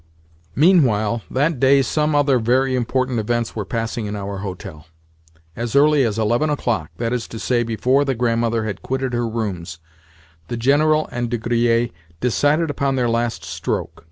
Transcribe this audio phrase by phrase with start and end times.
[0.55, 4.87] Meanwhile, that day some other very important events were passing in our hotel.
[5.55, 10.57] As early as eleven o'clock—that is to say, before the Grandmother had quitted her rooms—the
[10.57, 13.99] General and De Griers decided upon their last stroke.